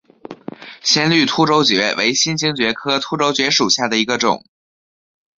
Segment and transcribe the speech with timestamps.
[0.81, 4.43] 鲜绿凸轴蕨为金星蕨科凸轴蕨属下的一个种。